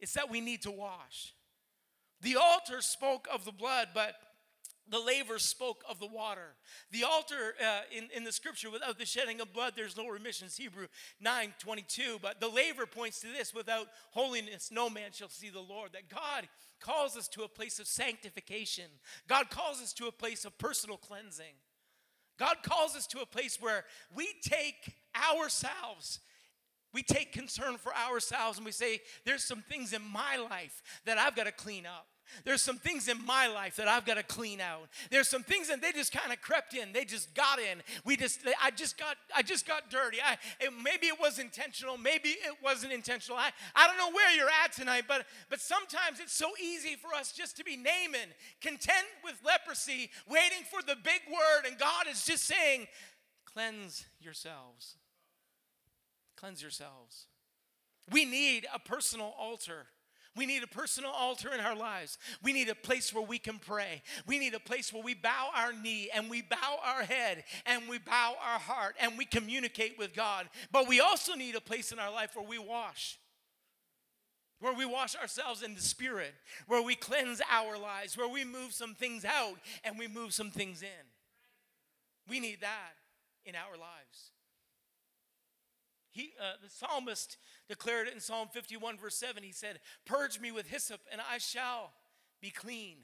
[0.00, 1.34] it's that we need to wash.
[2.20, 4.16] The altar spoke of the blood, but
[4.88, 6.56] the laver spoke of the water.
[6.90, 10.46] The altar uh, in, in the scripture, without the shedding of blood, there's no remission.
[10.46, 10.88] It's Hebrew
[11.20, 12.18] 9 22.
[12.20, 15.92] But the laver points to this without holiness, no man shall see the Lord.
[15.92, 16.48] That God
[16.80, 18.84] calls us to a place of sanctification,
[19.28, 21.54] God calls us to a place of personal cleansing.
[22.36, 24.96] God calls us to a place where we take
[25.32, 26.20] ourselves
[26.94, 31.18] we take concern for ourselves and we say, There's some things in my life that
[31.18, 32.06] I've got to clean up.
[32.44, 34.88] There's some things in my life that I've got to clean out.
[35.10, 36.92] There's some things that they just kind of crept in.
[36.92, 37.82] They just got in.
[38.06, 40.18] We just, I just got, I just got dirty.
[40.24, 41.98] I, it, maybe it was intentional.
[41.98, 43.36] Maybe it wasn't intentional.
[43.36, 47.14] I, I don't know where you're at tonight, but, but sometimes it's so easy for
[47.14, 48.30] us just to be Naaman,
[48.62, 52.86] content with leprosy, waiting for the big word, and God is just saying,
[53.44, 54.96] cleanse yourselves.
[56.44, 57.24] Cleanse yourselves.
[58.12, 59.86] We need a personal altar.
[60.36, 62.18] We need a personal altar in our lives.
[62.42, 64.02] We need a place where we can pray.
[64.26, 67.88] We need a place where we bow our knee and we bow our head and
[67.88, 70.50] we bow our heart and we communicate with God.
[70.70, 73.18] But we also need a place in our life where we wash.
[74.60, 76.34] Where we wash ourselves in the spirit,
[76.66, 80.50] where we cleanse our lives, where we move some things out and we move some
[80.50, 81.06] things in.
[82.28, 82.92] We need that
[83.46, 84.33] in our lives.
[86.14, 87.36] He, uh, the psalmist
[87.68, 89.42] declared it in Psalm 51, verse 7.
[89.42, 91.90] He said, Purge me with hyssop, and I shall
[92.40, 92.98] be clean.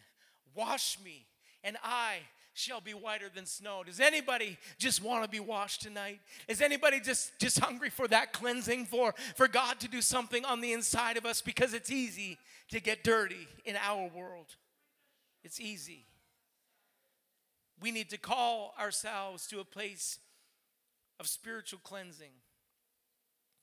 [0.54, 1.26] Wash me,
[1.64, 2.18] and I
[2.54, 3.82] shall be whiter than snow.
[3.84, 6.20] Does anybody just want to be washed tonight?
[6.46, 10.60] Is anybody just, just hungry for that cleansing, for, for God to do something on
[10.60, 11.42] the inside of us?
[11.42, 12.38] Because it's easy
[12.70, 14.54] to get dirty in our world.
[15.42, 16.06] It's easy.
[17.80, 20.20] We need to call ourselves to a place
[21.18, 22.30] of spiritual cleansing.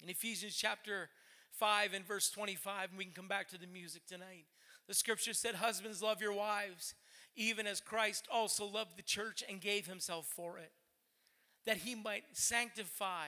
[0.04, 1.10] In Ephesians chapter
[1.54, 4.46] 5 and verse 25, and we can come back to the music tonight.
[4.88, 6.94] The scripture said, Husbands, love your wives,
[7.36, 10.72] even as Christ also loved the church and gave himself for it,
[11.66, 13.28] that he might sanctify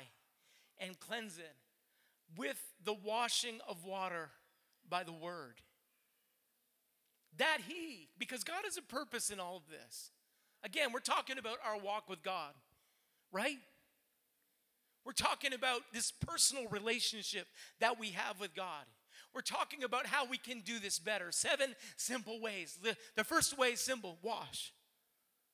[0.80, 1.56] and cleanse it
[2.38, 4.30] with the washing of water
[4.88, 5.56] by the word.
[7.38, 10.12] That he, because God has a purpose in all of this.
[10.64, 12.54] Again, we're talking about our walk with God,
[13.32, 13.58] right?
[15.06, 17.48] We're talking about this personal relationship
[17.80, 18.86] that we have with God.
[19.34, 21.32] We're talking about how we can do this better.
[21.32, 22.78] Seven simple ways.
[22.82, 24.74] The, the first way is simple wash.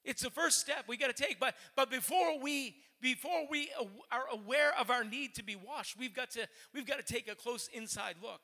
[0.03, 1.39] It's the first step we got to take.
[1.39, 3.69] But, but before we before we
[4.11, 7.29] are aware of our need to be washed, we've got to we've got to take
[7.29, 8.41] a close inside look.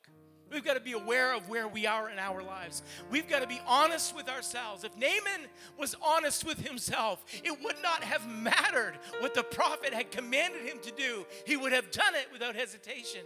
[0.52, 2.82] We've got to be aware of where we are in our lives.
[3.10, 4.84] We've got to be honest with ourselves.
[4.84, 10.10] If Naaman was honest with himself, it would not have mattered what the prophet had
[10.10, 11.26] commanded him to do.
[11.46, 13.22] He would have done it without hesitation.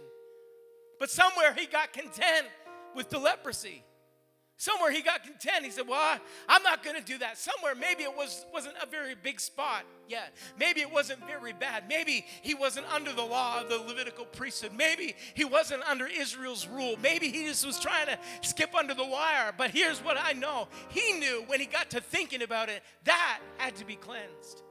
[0.99, 2.47] But somewhere he got content
[2.95, 3.83] with the leprosy.
[4.59, 5.63] Somewhere he got content.
[5.63, 7.37] He said, Well, I, am not going to do that.
[7.37, 10.33] Somewhere maybe it was, wasn't a very big spot yet.
[10.59, 11.83] Maybe it wasn't very bad.
[11.87, 14.71] Maybe he wasn't under the law of the Levitical priesthood.
[14.75, 16.95] Maybe he wasn't under Israel's rule.
[16.99, 19.53] Maybe he just was trying to skip under the wire.
[19.55, 23.39] But here's what I know he knew when he got to thinking about it, that
[23.57, 24.63] had to be cleansed.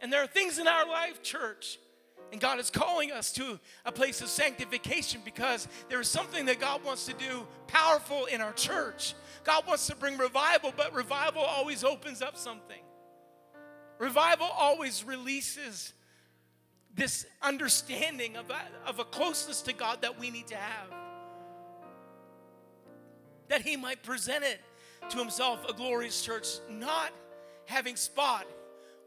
[0.00, 1.78] And there are things in our life, church,
[2.32, 6.58] and God is calling us to a place of sanctification because there is something that
[6.58, 9.14] God wants to do powerful in our church.
[9.44, 12.80] God wants to bring revival, but revival always opens up something.
[13.98, 15.92] Revival always releases
[16.94, 20.88] this understanding of a, of a closeness to God that we need to have.
[23.48, 24.60] That He might present it
[25.10, 27.12] to Himself, a glorious church, not
[27.66, 28.46] having spot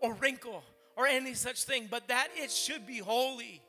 [0.02, 0.64] or wrinkle
[0.98, 3.62] or any such thing, but that it should be holy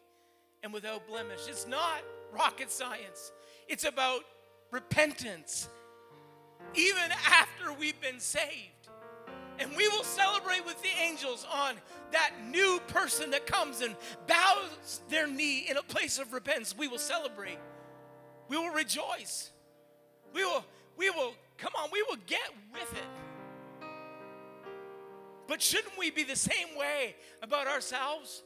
[0.63, 1.41] and without blemish.
[1.47, 3.33] It's not rocket science,
[3.69, 4.23] it's about
[4.71, 5.69] repentance,
[6.75, 8.73] even after we've been saved.
[9.61, 11.75] And we will celebrate with the angels on
[12.13, 13.97] that new person that comes and
[14.29, 16.77] bows their knee in a place of repentance.
[16.79, 17.59] We will celebrate.
[18.49, 19.51] We will rejoice.
[20.33, 20.65] We will,
[20.97, 23.08] we will, come on, we will get with it.
[25.59, 28.45] But shouldn't we be the same way about ourselves?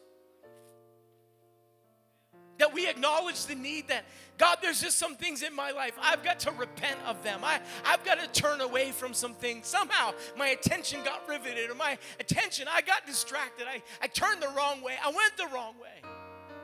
[2.56, 4.06] That we acknowledge the need that,
[4.38, 5.92] God, there's just some things in my life.
[6.00, 7.40] I've got to repent of them.
[7.44, 9.66] I, I've got to turn away from some things.
[9.66, 13.66] Somehow my attention got riveted, or my attention, I got distracted.
[13.68, 14.94] I, I turned the wrong way.
[15.04, 16.10] I went the wrong way.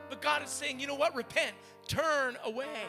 [0.08, 1.14] But God is saying, you know what?
[1.14, 1.52] Repent,
[1.88, 2.87] turn away,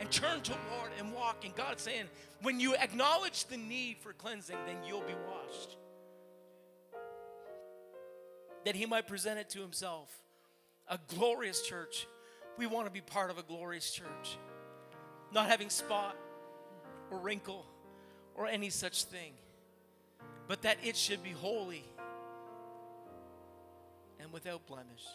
[0.00, 1.46] and turn toward and walk.
[1.46, 2.04] And God's saying,
[2.42, 5.78] when you acknowledge the need for cleansing, then you'll be washed
[8.64, 10.08] that he might present it to himself.
[10.88, 12.06] A glorious church.
[12.58, 14.38] We want to be part of a glorious church,
[15.32, 16.16] not having spot
[17.10, 17.64] or wrinkle
[18.34, 19.32] or any such thing.
[20.48, 21.84] but that it should be holy
[24.18, 25.06] and without blemish.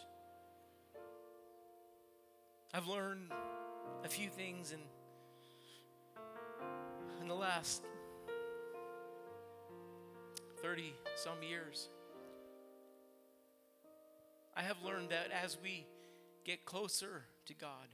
[2.72, 3.30] I've learned
[4.02, 4.78] a few things in,
[7.20, 7.82] in the last
[10.62, 11.90] 30 some years.
[14.56, 15.86] I have learned that as we
[16.44, 17.88] get closer to God,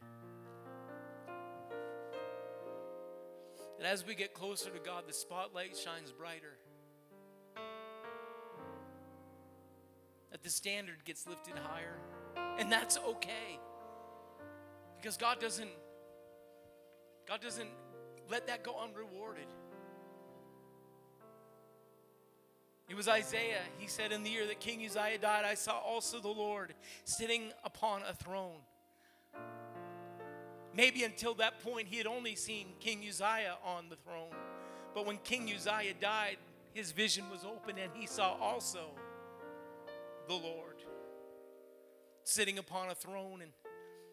[3.80, 6.56] that as we get closer to God, the spotlight shines brighter.
[10.30, 11.98] That the standard gets lifted higher.
[12.58, 13.58] And that's okay.
[14.96, 15.70] Because God doesn't
[17.26, 17.70] God doesn't
[18.30, 19.46] let that go unrewarded.
[22.88, 23.62] It was Isaiah.
[23.78, 27.52] He said, In the year that King Uzziah died, I saw also the Lord sitting
[27.64, 28.60] upon a throne.
[30.74, 34.34] Maybe until that point, he had only seen King Uzziah on the throne.
[34.94, 36.38] But when King Uzziah died,
[36.72, 38.90] his vision was open and he saw also
[40.28, 40.76] the Lord
[42.24, 43.42] sitting upon a throne.
[43.42, 43.52] And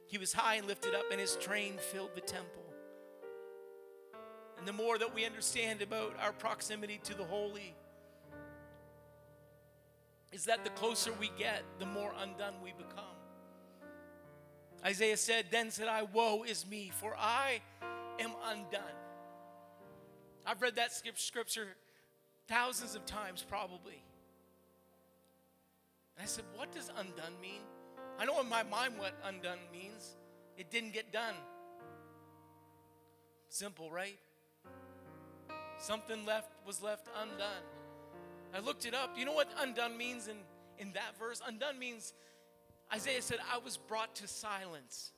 [0.08, 2.64] he was high and lifted up, and his train filled the temple.
[4.58, 7.76] And the more that we understand about our proximity to the holy,
[10.32, 13.04] is that the closer we get, the more undone we become.
[14.86, 17.62] Isaiah said, Then said I, Woe is me, for I
[18.20, 18.82] am undone.
[20.46, 21.68] I've read that scripture
[22.48, 24.02] thousands of times, probably.
[26.16, 27.62] And I said, What does undone mean?
[28.20, 30.16] I know in my mind what undone means.
[30.58, 31.36] It didn't get done.
[33.48, 34.20] Simple, right?
[35.80, 37.64] Something left was left undone.
[38.56, 39.18] I looked it up.
[39.18, 40.38] You know what undone means in,
[40.78, 41.42] in that verse?
[41.46, 42.14] Undone means,
[42.94, 45.12] Isaiah said, I was brought to silence.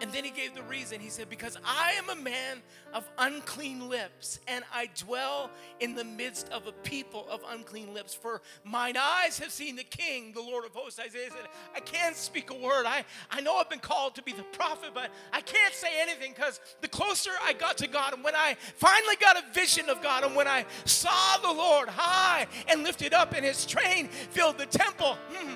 [0.00, 0.98] And then he gave the reason.
[0.98, 2.62] He said, Because I am a man
[2.94, 8.14] of unclean lips, and I dwell in the midst of a people of unclean lips.
[8.14, 10.98] For mine eyes have seen the King, the Lord of hosts.
[10.98, 12.86] Isaiah said, I can't speak a word.
[12.86, 16.32] I, I know I've been called to be the prophet, but I can't say anything
[16.34, 20.02] because the closer I got to God, and when I finally got a vision of
[20.02, 24.56] God, and when I saw the Lord high and lifted up, and his train filled
[24.56, 25.54] the temple, hmm,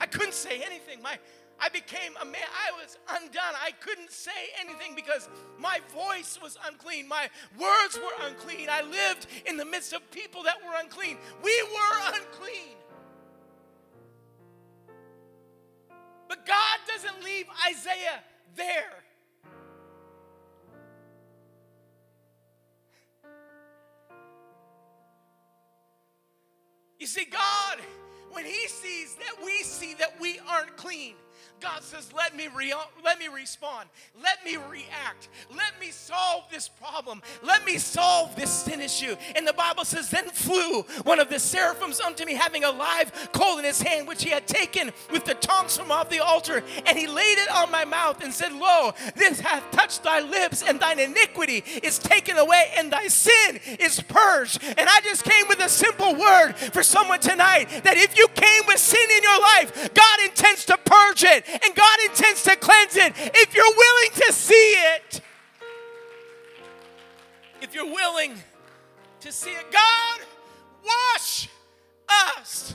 [0.00, 1.02] I couldn't say anything.
[1.02, 1.18] My
[1.60, 2.42] I became a man.
[2.68, 3.54] I was undone.
[3.62, 7.08] I couldn't say anything because my voice was unclean.
[7.08, 8.68] My words were unclean.
[8.70, 11.16] I lived in the midst of people that were unclean.
[11.42, 12.76] We were unclean.
[16.28, 18.22] But God doesn't leave Isaiah
[18.54, 19.02] there.
[26.98, 27.78] You see, God,
[28.32, 31.14] when He sees that we see that we aren't clean,
[31.60, 33.88] God says, let me, re- let me respond.
[34.22, 35.28] Let me react.
[35.50, 37.22] Let me solve this problem.
[37.42, 39.16] Let me solve this sin issue.
[39.34, 43.30] And the Bible says, then flew one of the seraphims unto me, having a live
[43.32, 46.62] coal in his hand, which he had taken with the tongs from off the altar.
[46.84, 50.62] And he laid it on my mouth and said, Lo, this hath touched thy lips,
[50.62, 54.62] and thine iniquity is taken away, and thy sin is purged.
[54.62, 58.62] And I just came with a simple word for someone tonight that if you came
[58.66, 62.96] with sin in your life, God intends to purge it and God intends to cleanse
[62.96, 65.20] it if you're willing to see it.
[67.62, 68.34] If you're willing
[69.20, 70.20] to see it, God,
[70.84, 71.48] wash
[72.08, 72.74] us.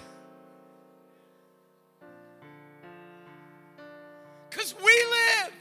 [4.50, 5.54] Because we live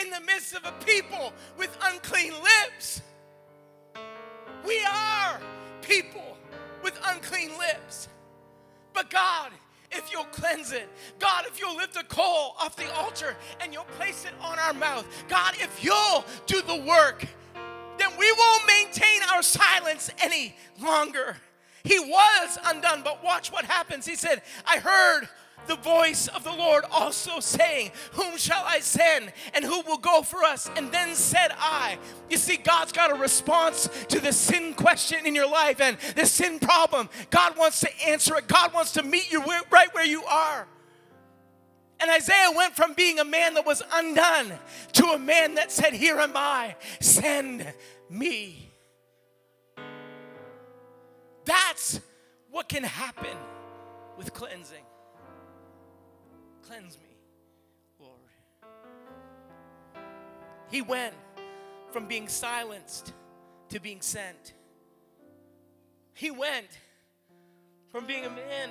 [0.00, 3.02] in the midst of a people with unclean lips.
[4.64, 5.40] We are
[5.82, 6.36] people
[6.82, 8.08] with unclean lips.
[8.92, 9.52] But God,
[9.90, 10.88] if you'll cleanse it.
[11.18, 14.72] God, if you'll lift a coal off the altar and you'll place it on our
[14.72, 15.06] mouth.
[15.28, 17.26] God, if you'll do the work,
[17.98, 21.36] then we won't maintain our silence any longer.
[21.84, 24.06] He was undone, but watch what happens.
[24.06, 25.28] He said, I heard
[25.66, 30.22] the voice of the Lord also saying, Whom shall I send and who will go
[30.22, 30.70] for us?
[30.76, 31.98] And then said I,
[32.30, 36.26] You see, God's got a response to the sin question in your life and the
[36.26, 37.08] sin problem.
[37.30, 40.66] God wants to answer it, God wants to meet you right where you are.
[41.98, 44.52] And Isaiah went from being a man that was undone
[44.92, 47.66] to a man that said, Here am I, send
[48.10, 48.70] me.
[51.44, 52.00] That's
[52.50, 53.36] what can happen
[54.18, 54.85] with cleansing.
[56.66, 57.16] Cleanse me,
[58.00, 58.18] Lord.
[60.68, 61.14] He went
[61.92, 63.12] from being silenced
[63.68, 64.54] to being sent.
[66.12, 66.66] He went
[67.88, 68.70] from being a man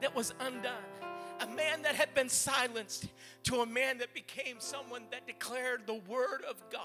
[0.00, 0.72] that was undone,
[1.40, 3.08] a man that had been silenced,
[3.44, 6.82] to a man that became someone that declared the word of God.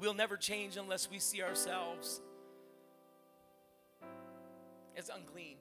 [0.00, 2.20] We'll never change unless we see ourselves
[4.96, 5.56] as unclean.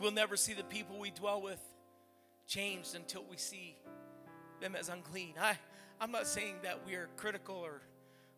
[0.00, 1.60] We'll never see the people we dwell with
[2.46, 3.76] changed until we see
[4.60, 5.34] them as unclean.
[5.40, 5.56] I,
[6.00, 7.82] I'm not saying that we are critical or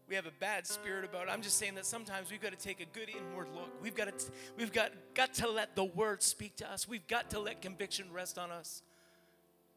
[0.08, 1.30] we have a bad spirit about it.
[1.30, 3.70] I'm just saying that sometimes we've got to take a good inward look.
[3.82, 4.26] We've got to,
[4.58, 6.86] we've got, got to let the word speak to us.
[6.86, 8.82] We've got to let conviction rest on us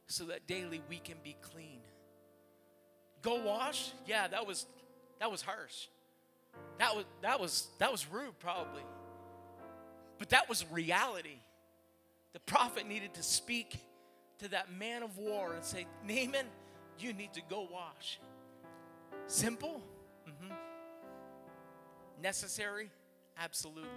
[0.08, 1.80] so that daily we can be clean.
[3.22, 3.92] Go wash?
[4.06, 4.66] Yeah, that was
[5.20, 5.88] that was harsh.
[6.80, 8.84] That was that was that was rude probably.
[10.18, 11.40] But that was reality.
[12.34, 13.80] The prophet needed to speak
[14.40, 16.46] to that man of war and say, Naaman,
[17.00, 18.20] you need to go wash.
[19.28, 19.82] Simple?
[20.28, 20.54] Mm-hmm.
[22.22, 22.90] Necessary?
[23.38, 23.90] Absolutely.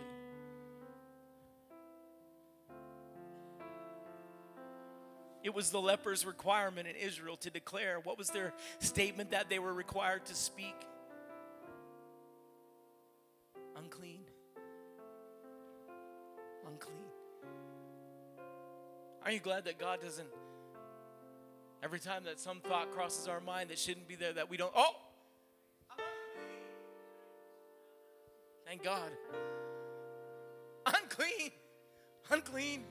[5.42, 7.98] It was the lepers' requirement in Israel to declare.
[8.00, 10.76] What was their statement that they were required to speak?
[16.70, 16.96] Unclean.
[19.24, 20.28] Are you glad that God doesn't,
[21.82, 24.72] every time that some thought crosses our mind that shouldn't be there, that we don't,
[24.74, 24.96] oh,
[28.66, 29.10] thank God.
[30.86, 31.50] Unclean.
[32.30, 32.84] Unclean.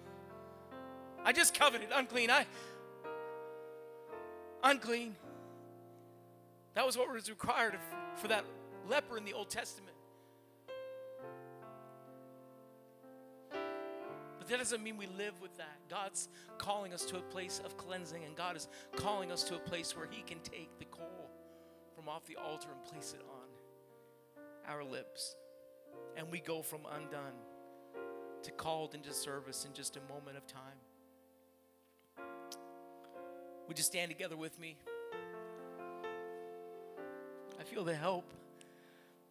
[1.23, 2.29] I just coveted unclean.
[2.29, 2.45] I
[4.63, 5.15] unclean.
[6.75, 7.77] That was what was required
[8.15, 8.45] for that
[8.87, 9.95] leper in the Old Testament.
[14.49, 15.77] That doesn't mean we live with that.
[15.89, 16.27] God's
[16.57, 19.95] calling us to a place of cleansing, and God is calling us to a place
[19.95, 21.29] where He can take the coal
[21.95, 25.35] from off the altar and place it on our lips.
[26.17, 27.33] And we go from undone
[28.43, 30.79] to called into service in just a moment of time.
[33.67, 34.77] Would you stand together with me?
[37.59, 38.33] I feel the help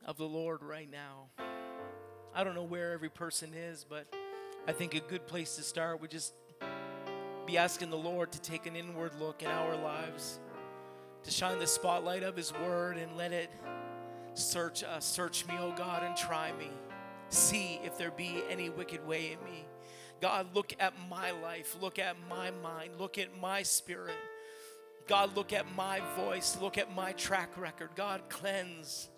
[0.04, 1.26] of the Lord right now.
[2.34, 4.06] I don't know where every person is, but
[4.68, 6.34] I think a good place to start would just
[7.46, 10.40] be asking the Lord to take an inward look in our lives,
[11.22, 13.50] to shine the spotlight of His Word and let it
[14.34, 15.06] search us.
[15.06, 16.68] Search me, O God, and try me.
[17.30, 19.64] See if there be any wicked way in me.
[20.20, 24.16] God, look at my life, look at my mind, look at my spirit.
[25.06, 27.88] God, look at my voice, look at my track record.
[27.96, 29.08] God, cleanse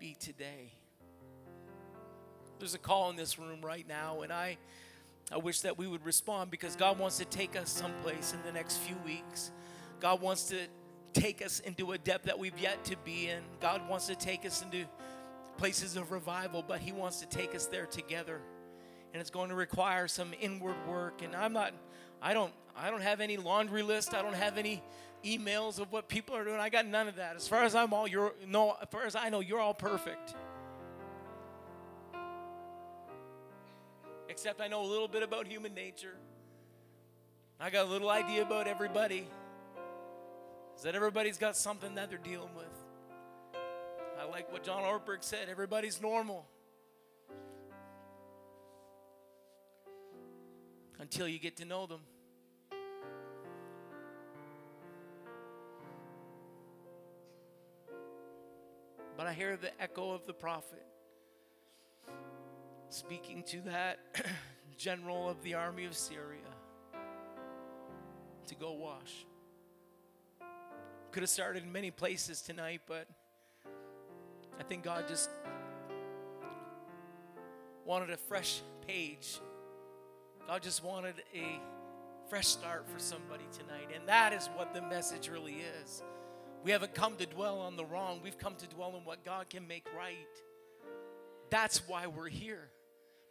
[0.00, 0.72] me today.
[2.58, 4.56] There's a call in this room right now, and I,
[5.32, 8.52] I wish that we would respond because God wants to take us someplace in the
[8.52, 9.50] next few weeks.
[10.00, 10.58] God wants to
[11.12, 13.42] take us into a depth that we've yet to be in.
[13.60, 14.84] God wants to take us into
[15.56, 18.40] places of revival, but He wants to take us there together
[19.16, 21.22] and it's going to require some inward work.
[21.22, 21.72] And I'm not,
[22.20, 24.12] I don't, I don't have any laundry list.
[24.12, 24.82] I don't have any
[25.24, 26.60] emails of what people are doing.
[26.60, 27.34] I got none of that.
[27.34, 30.34] As far as I'm all, you're no, as far as I know, you're all perfect.
[34.36, 36.14] Except I know a little bit about human nature.
[37.58, 39.26] I got a little idea about everybody.
[40.76, 42.66] Is that everybody's got something that they're dealing with.
[44.20, 46.46] I like what John Ortberg said everybody's normal.
[50.98, 52.00] until you get to know them.
[59.16, 60.84] But I hear the echo of the prophet
[62.88, 63.98] speaking to that
[64.76, 66.40] general of the army of Syria
[68.46, 69.26] to go wash.
[71.10, 73.06] Could have started in many places tonight, but
[74.58, 75.30] I think God just
[77.84, 79.40] wanted a fresh page
[80.46, 81.60] God just wanted a
[82.28, 83.88] fresh start for somebody tonight.
[83.94, 86.04] And that is what the message really is.
[86.62, 89.50] We haven't come to dwell on the wrong, we've come to dwell on what God
[89.50, 90.16] can make right.
[91.50, 92.68] That's why we're here.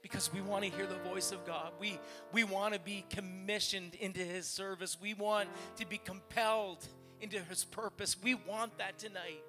[0.06, 1.72] Because we want to hear the voice of God.
[1.80, 1.98] We,
[2.32, 5.00] we want to be commissioned into His service.
[5.02, 6.86] We want to be compelled
[7.22, 8.16] into His purpose.
[8.22, 9.42] We want that tonight.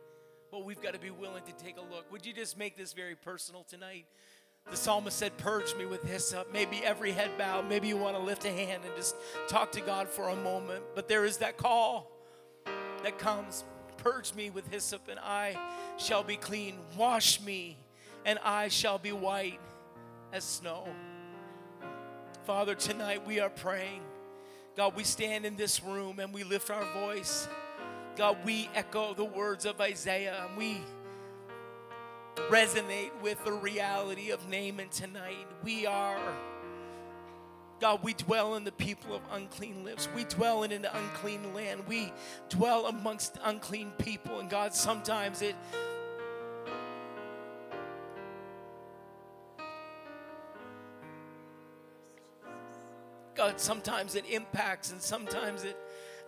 [0.50, 2.10] But we've got to be willing to take a look.
[2.10, 4.06] Would you just make this very personal tonight?
[4.70, 6.50] The psalmist said, Purge me with hyssop.
[6.50, 7.60] Maybe every head bow.
[7.60, 9.14] Maybe you want to lift a hand and just
[9.48, 10.82] talk to God for a moment.
[10.94, 12.10] But there is that call
[13.02, 13.62] that comes
[13.98, 15.58] Purge me with hyssop, and I
[15.98, 16.78] shall be clean.
[16.96, 17.76] Wash me,
[18.24, 19.60] and I shall be white
[20.36, 20.84] as snow.
[22.44, 24.02] Father, tonight we are praying.
[24.76, 27.48] God, we stand in this room and we lift our voice.
[28.16, 30.76] God, we echo the words of Isaiah and we
[32.50, 35.46] resonate with the reality of Naaman tonight.
[35.64, 36.20] We are
[37.80, 40.08] God, we dwell in the people of unclean lips.
[40.14, 41.82] We dwell in an unclean land.
[41.86, 42.10] We
[42.48, 44.40] dwell amongst unclean people.
[44.40, 45.56] And God, sometimes it
[53.46, 55.76] God, sometimes it impacts and sometimes it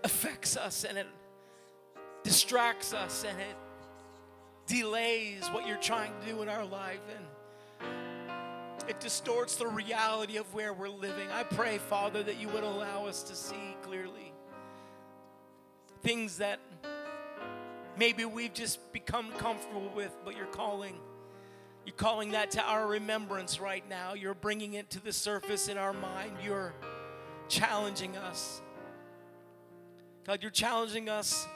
[0.05, 1.07] affects us and it
[2.23, 3.57] distracts us and it
[4.69, 7.89] delays what you're trying to do in our life and
[8.89, 11.29] it distorts the reality of where we're living.
[11.33, 14.33] I pray, Father, that you would allow us to see clearly
[16.05, 16.61] things that
[17.99, 20.95] maybe we've just become comfortable with, but you're calling.
[21.85, 24.15] You're calling that to our remembrance right now.
[24.15, 26.33] You're bringing it to the surface in our mind.
[26.45, 26.75] You're
[27.49, 28.61] challenging us.
[30.25, 31.47] God, you're challenging us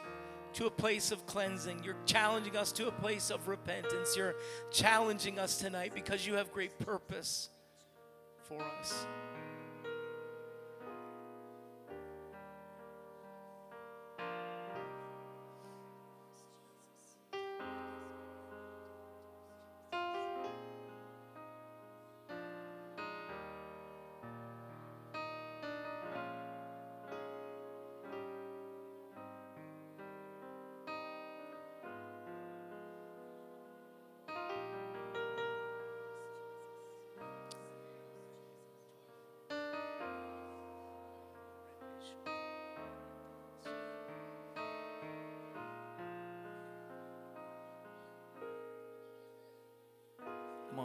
[0.54, 1.82] to a place of cleansing.
[1.84, 4.16] You're challenging us to a place of repentance.
[4.16, 4.34] You're
[4.70, 7.48] challenging us tonight because you have great purpose
[8.44, 9.06] for us.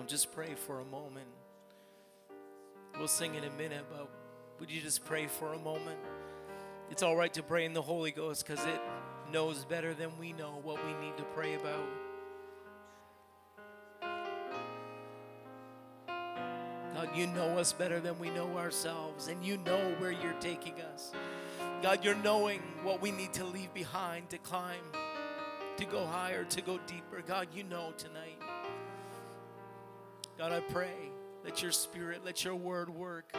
[0.07, 1.27] Just pray for a moment.
[2.97, 4.09] We'll sing in a minute, but
[4.59, 5.99] would you just pray for a moment?
[6.89, 8.79] It's all right to pray in the Holy Ghost because it
[9.31, 11.83] knows better than we know what we need to pray about.
[16.95, 20.81] God, you know us better than we know ourselves, and you know where you're taking
[20.81, 21.11] us.
[21.83, 24.81] God, you're knowing what we need to leave behind to climb,
[25.75, 27.21] to go higher, to go deeper.
[27.27, 28.41] God, you know tonight.
[30.37, 30.93] God, I pray,
[31.43, 33.35] let your spirit, let your word work.